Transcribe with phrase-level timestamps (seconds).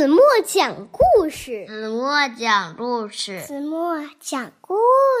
[0.00, 4.74] 子墨讲故事，子墨讲故事，子墨讲故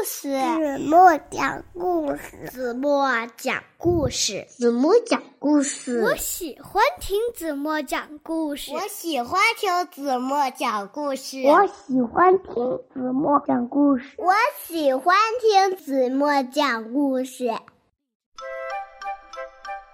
[0.06, 6.00] 事，子墨讲故事，子墨讲故事，子墨讲故事。
[6.00, 14.32] 我喜欢听子墨讲故事，我喜欢听子墨讲故事，我喜欢听子墨讲故事，我
[14.64, 17.50] 喜欢听子墨讲故事。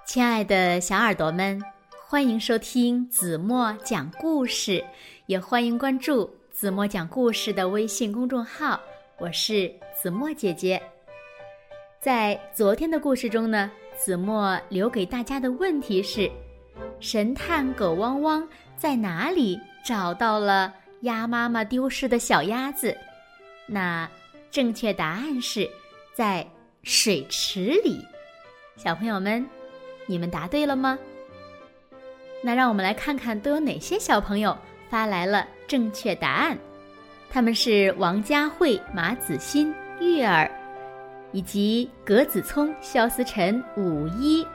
[0.07, 1.76] 亲爱的小耳朵们。
[2.09, 4.83] 欢迎收听子墨讲故事，
[5.27, 8.81] 也欢迎关注子墨讲故事的微信公众号。
[9.19, 9.69] 我是
[10.01, 10.81] 子墨姐姐。
[12.01, 16.31] 在昨天的故事中呢，子墨留给大家的问题是：
[17.01, 22.97] 神探狗汪汪在哪里找到了鸭妈妈丢失的小鸭子？
[23.67, 24.09] 那
[24.53, 25.69] 正确答案是
[26.15, 26.47] 在
[26.85, 27.99] 水池里。
[28.77, 29.45] 小朋友们，
[30.07, 30.97] 你们答对了吗？
[32.47, 34.57] 那让我们来看看都有哪些小朋友
[34.89, 36.57] 发来了正确答案。
[37.29, 40.49] 他们是王佳慧、马子欣、玉儿，
[41.33, 44.47] 以及葛子聪、肖思辰、五一，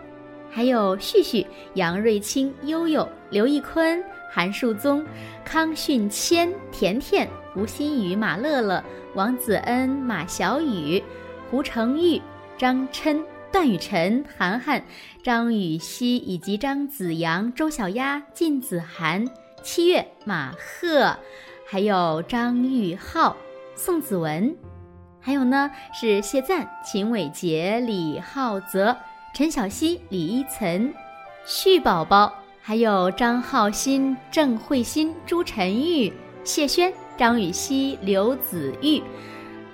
[0.49, 5.05] 还有旭旭、杨瑞清、悠悠、刘义坤、韩树宗、
[5.43, 8.81] 康训谦、甜甜、吴新宇、马乐乐、
[9.15, 11.03] 王子恩、马小雨、
[11.49, 12.21] 胡成玉、
[12.57, 13.21] 张琛。
[13.51, 14.83] 段雨辰、涵涵、
[15.21, 19.25] 张雨熙以及张子阳、周小丫、靳子涵、
[19.61, 21.15] 七月、马赫，
[21.67, 23.35] 还有张玉浩、
[23.75, 24.55] 宋子文，
[25.19, 28.95] 还有呢是谢赞、秦伟杰、李浩泽、
[29.35, 30.93] 陈小希、李依岑、
[31.45, 36.11] 旭宝宝，还有张浩鑫、郑慧欣、朱晨玉、
[36.43, 39.01] 谢轩、张雨熙、刘子玉。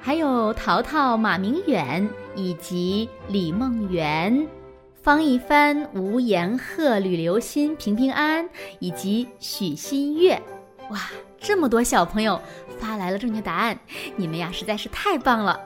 [0.08, 4.48] 还有淘淘、马明远以及李梦圆、
[4.94, 8.48] 方一帆、吴延鹤、吕留心、平平安
[8.80, 10.42] 以及许新月，
[10.92, 12.40] 哇，这么多小朋友
[12.80, 13.78] 发来了正确答案，
[14.16, 15.60] 你们呀实在是太棒了！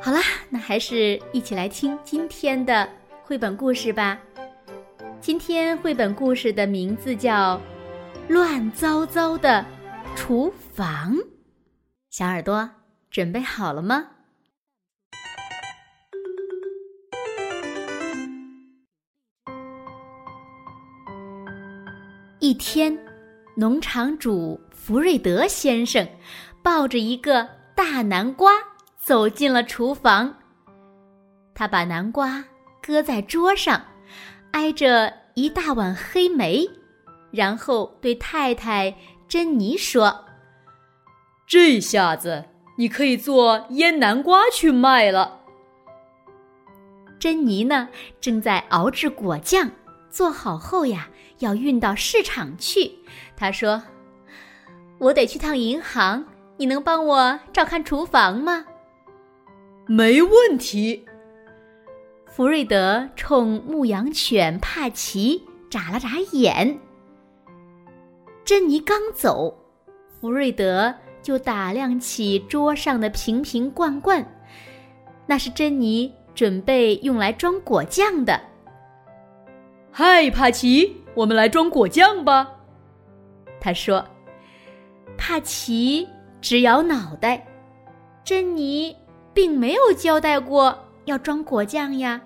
[0.00, 2.88] 好啦，那还是一起来听今天的
[3.22, 4.18] 绘本故事吧。
[5.20, 7.56] 今天绘本故事的名字叫
[8.26, 9.64] 《乱糟糟的
[10.16, 11.14] 厨房》，
[12.10, 12.68] 小耳朵。
[13.14, 14.08] 准备好了吗？
[22.40, 22.98] 一天，
[23.56, 26.04] 农场主福瑞德先生
[26.60, 28.50] 抱着一个大南瓜
[28.98, 30.34] 走进了厨房。
[31.54, 32.44] 他把南瓜
[32.82, 33.80] 搁在桌上，
[34.50, 36.68] 挨着一大碗黑莓，
[37.30, 38.92] 然后对太太
[39.28, 40.24] 珍妮说
[41.46, 42.46] ：“这下子。”
[42.76, 45.40] 你可以做腌南瓜去卖了。
[47.18, 47.88] 珍妮呢，
[48.20, 49.70] 正在熬制果酱，
[50.10, 51.08] 做好后呀，
[51.38, 52.98] 要运到市场去。
[53.36, 53.82] 她说
[54.98, 56.26] ：“我得去趟银行，
[56.56, 58.66] 你能帮我照看厨房吗？”
[59.86, 61.06] 没问题。
[62.26, 66.80] 福瑞德冲牧羊犬帕奇眨了眨眼。
[68.44, 69.56] 珍妮刚走，
[70.20, 70.94] 福瑞德。
[71.24, 74.24] 就打量起桌上的瓶瓶罐罐，
[75.26, 78.38] 那是珍妮准备用来装果酱的。
[79.90, 82.48] 嗨，帕奇，我们来装果酱吧。
[83.58, 84.06] 他说。
[85.16, 86.06] 帕奇
[86.40, 87.46] 直摇脑袋，
[88.24, 88.94] 珍妮
[89.32, 92.20] 并没有交代过要装果酱呀。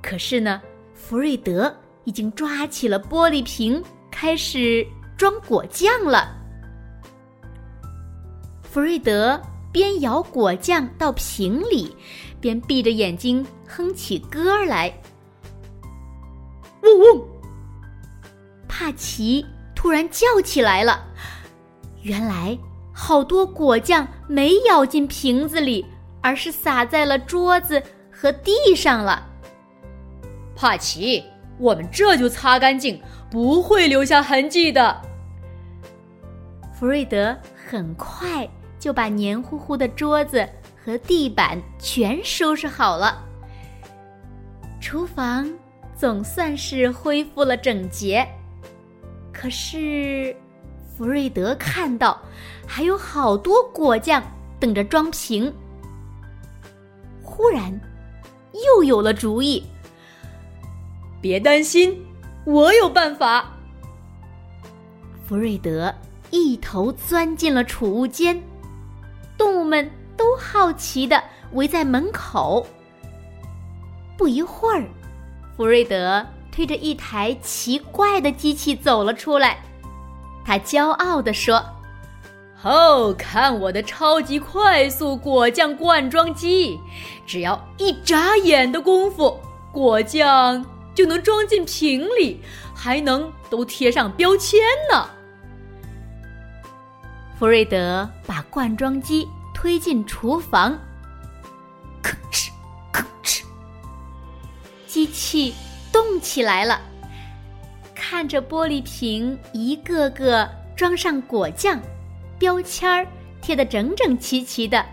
[0.00, 0.62] 可是呢，
[0.94, 6.39] 弗瑞德已经抓起了玻璃瓶，开始装果酱了。
[8.72, 9.40] 弗瑞德
[9.72, 11.92] 边舀果酱到瓶里，
[12.40, 14.92] 边闭着眼睛哼起歌来。
[16.82, 17.22] 嗡嗡！
[18.68, 19.44] 帕奇
[19.74, 21.04] 突然叫起来了。
[22.02, 22.56] 原来
[22.92, 25.84] 好多果酱没舀进瓶子里，
[26.22, 29.26] 而是洒在了桌子和地上了。
[30.54, 31.24] 帕奇，
[31.58, 35.02] 我们这就擦干净，不会留下痕迹的。
[36.72, 37.36] 弗瑞德
[37.68, 38.48] 很快。
[38.80, 40.48] 就把黏糊糊的桌子
[40.82, 43.22] 和地板全收拾好了，
[44.80, 45.48] 厨房
[45.94, 48.26] 总算是恢复了整洁。
[49.32, 50.34] 可是，
[50.96, 52.18] 福瑞德看到
[52.66, 54.22] 还有好多果酱
[54.58, 55.52] 等着装瓶，
[57.22, 57.78] 忽然
[58.52, 59.62] 又有了主意。
[61.20, 62.02] 别担心，
[62.46, 63.50] 我有办法。
[65.26, 65.94] 福瑞德
[66.30, 68.42] 一头钻进了储物间。
[69.40, 72.66] 动物们都好奇的围在门口。
[74.18, 74.84] 不一会儿，
[75.56, 76.22] 福瑞德
[76.52, 79.56] 推着一台奇怪的机器走了出来。
[80.44, 81.64] 他骄傲地说
[82.62, 86.78] ：“哦，看我的超级快速果酱灌装机！
[87.26, 89.40] 只要一眨眼的功夫，
[89.72, 90.62] 果酱
[90.94, 92.42] 就能装进瓶里，
[92.74, 94.60] 还能都贴上标签
[94.92, 95.08] 呢。”
[97.40, 100.78] 弗瑞德把灌装机推进厨房，
[102.02, 102.50] 吭哧
[102.92, 103.42] 吭哧，
[104.86, 105.54] 机器
[105.90, 106.78] 动起来了。
[107.94, 110.46] 看着玻璃瓶一个个
[110.76, 111.80] 装上果酱，
[112.38, 113.06] 标签儿
[113.40, 114.84] 贴得整整齐齐的，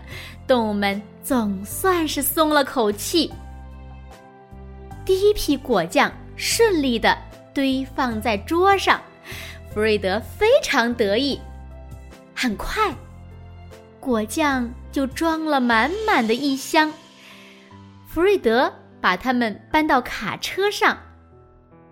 [0.46, 3.30] 动物们总算是松了口气。
[5.04, 7.14] 第一批果酱顺利的
[7.52, 8.98] 堆放在桌上，
[9.70, 11.38] 弗瑞德非常得意。
[12.40, 12.94] 很快，
[13.98, 16.88] 果酱就装了满满的一箱。
[18.06, 20.96] 弗瑞德把它们搬到卡车上。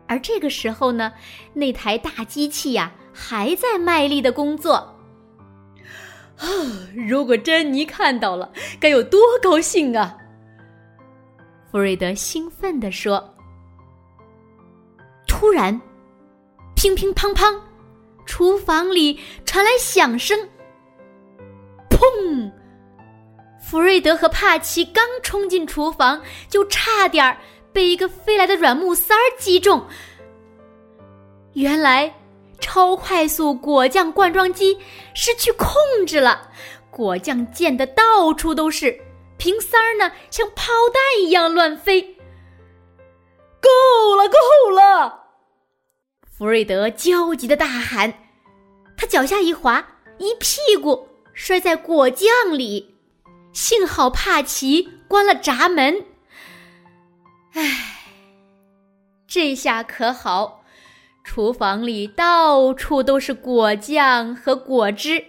[0.06, 1.12] 而这个时候呢，
[1.52, 4.75] 那台大机器呀还在卖力的工作。
[6.37, 6.46] 啊，
[6.94, 8.48] 如果珍妮看到了，
[8.78, 10.16] 该有多高兴啊！
[11.72, 13.34] 弗瑞德兴奋地说。
[15.26, 15.81] 突然，
[16.76, 17.52] 乒乒乓乓，
[18.26, 20.38] 厨房里传来响声。
[21.88, 22.50] 砰！
[23.58, 27.38] 弗瑞德和帕奇刚冲进厨房，就差点儿。
[27.73, 29.87] 被一个飞来的软木塞儿击中。
[31.52, 32.14] 原来，
[32.58, 34.79] 超快速果酱灌装机
[35.12, 35.69] 失去控
[36.06, 36.50] 制了，
[36.90, 38.99] 果酱溅得到处都是，
[39.37, 42.00] 瓶塞儿呢像炮弹一样乱飞。
[43.61, 45.25] 够了，够了！
[46.37, 48.12] 弗瑞德焦急的大喊，
[48.94, 49.87] 他脚下一滑，
[50.19, 52.94] 一屁股摔在果酱里。
[53.55, 56.05] 幸好帕奇关了闸门。
[57.55, 58.03] 唉，
[59.27, 60.62] 这下可好，
[61.25, 65.25] 厨房里到处都是果酱和果汁。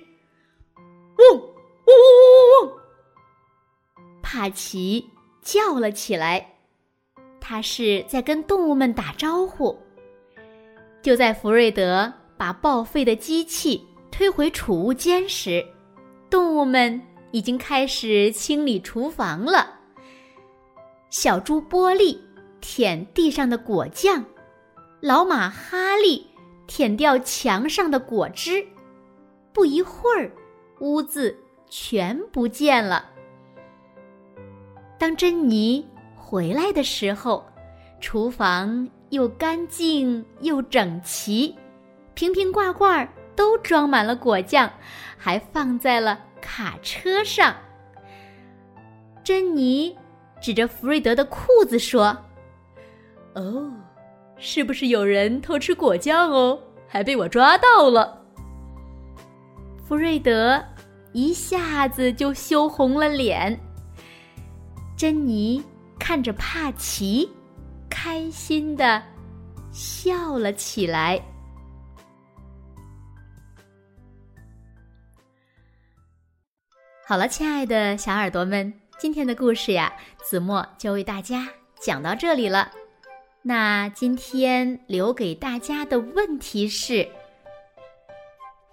[1.15, 2.80] 嗡嗡嗡嗡嗡嗡！
[4.21, 5.10] 帕奇
[5.42, 6.56] 叫了起来，
[7.39, 9.87] 他是在跟动物们打招呼。
[11.07, 13.81] 就在福瑞德把报废的机器
[14.12, 15.65] 推回储物间时，
[16.30, 17.01] 动物们
[17.31, 19.74] 已经开始清理厨房了。
[21.09, 22.21] 小猪波利
[22.59, 24.21] 舔地上的果酱，
[25.00, 26.27] 老马哈利
[26.68, 28.62] 舔掉墙上的果汁。
[29.53, 30.30] 不一会儿，
[30.81, 31.33] 屋子
[31.69, 33.06] 全不见了。
[35.00, 35.88] 当珍妮
[36.18, 37.45] 回来的时候，
[38.01, 41.56] 厨房又干净又整齐，
[42.13, 44.71] 瓶瓶罐罐都装满了果酱，
[45.18, 47.56] 还放在了卡车上。
[49.24, 49.95] 珍妮。
[50.39, 52.15] 指着弗瑞德的裤子说
[53.33, 53.74] ：“哦，
[54.38, 56.60] 是不是有人偷吃果酱哦？
[56.88, 58.21] 还被我抓到了。”
[59.83, 60.63] 弗瑞德
[61.12, 63.60] 一下子就羞红了脸。
[64.95, 65.63] 珍妮
[65.98, 67.27] 看着帕奇，
[67.89, 69.01] 开心的
[69.72, 71.22] 笑了起来。
[77.06, 78.74] 好了，亲爱的小耳朵们。
[79.00, 79.94] 今天的故事呀，
[80.24, 81.48] 子墨就为大家
[81.80, 82.72] 讲到这里了。
[83.44, 87.07] 那今天留给大家的问题是：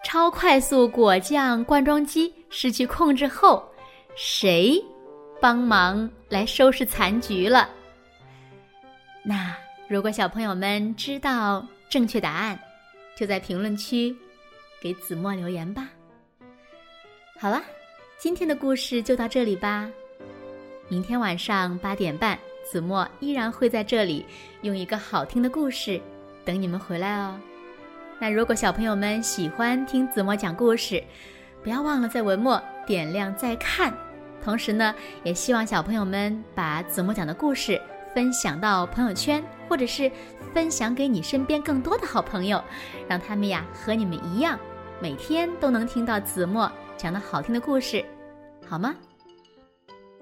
[0.02, 3.62] 超快速果酱灌装机失去控制后，
[4.16, 4.82] 谁
[5.40, 7.68] 帮忙来收拾残局了？
[9.26, 9.56] 那
[9.88, 12.58] 如果小朋友们知道正确答案，
[13.16, 14.14] 就在评论区
[14.82, 15.88] 给子墨留言吧。
[17.38, 17.62] 好了，
[18.18, 19.90] 今天的故事就到这里吧。
[20.88, 22.38] 明天晚上八点半，
[22.70, 24.26] 子墨依然会在这里
[24.60, 25.98] 用一个好听的故事
[26.44, 27.40] 等你们回来哦。
[28.20, 31.02] 那如果小朋友们喜欢听子墨讲故事，
[31.62, 33.92] 不要忘了在文末点亮再看。
[34.42, 37.80] 同时呢，也希望小朋友们把子墨讲的故事
[38.14, 40.10] 分享到朋友圈，或者是
[40.52, 42.62] 分享给你身边更多的好朋友，
[43.08, 44.58] 让他们呀和你们一样，
[45.00, 48.04] 每天都能听到子墨讲的好听的故事，
[48.68, 48.94] 好吗？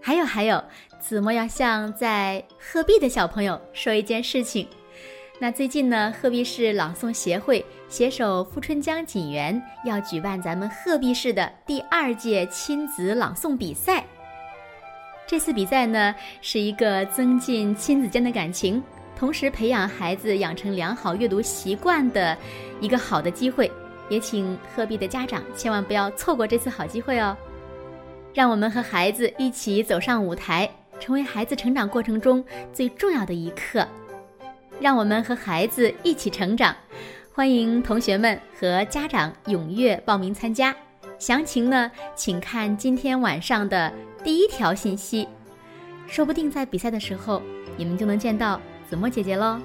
[0.01, 0.65] 还有还有，
[0.99, 4.67] 子墨要向在鹤壁的小朋友说一件事情。
[5.39, 14.05] 那最近呢，鹤壁市朗诵协会携手富春江锦园要举办咱们鹤壁市的第二届亲子朗诵比赛。
[15.33, 18.83] 这次比赛呢，是一个增进亲子间的感情，
[19.17, 22.37] 同时培养孩子养成良好阅读习惯的
[22.83, 23.73] 一个好的机会。
[24.11, 27.35] 也请鹤壁的家长千万不要错过这次好机会哦。
[28.35, 30.71] 让我们和孩子一起走上舞台，
[31.01, 33.89] 成为孩子成长过程中最重要的一刻。
[34.79, 36.77] 让我们和孩子一起成长，
[37.33, 40.77] 欢迎同学们和家长踊跃报名参加。
[41.19, 43.91] 详情呢，请看今天晚上的
[44.25, 45.29] 第一条信息。
[46.09, 47.41] 说不定在比赛的时候，
[47.79, 49.59] 你们就能见到子墨姐姐喽。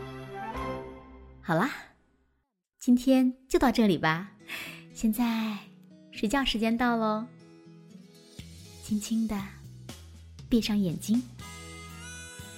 [1.42, 1.70] 好啦，
[2.80, 4.32] 今天就到这里吧。
[4.94, 5.58] 现在
[6.12, 7.26] 睡觉时间到喽，
[8.84, 9.38] 轻轻的
[10.48, 11.22] 闭上眼睛，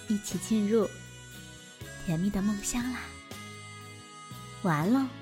[0.08, 0.88] 一起进入
[2.06, 3.00] 甜蜜的梦乡啦。
[4.62, 5.19] 晚安喽。